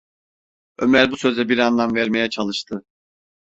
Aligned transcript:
Ömer 0.79 1.11
bu 1.11 1.17
söze 1.17 1.49
bir 1.49 1.57
anlam 1.57 1.95
vermeye 1.95 2.29
çalıştı. 2.29 2.83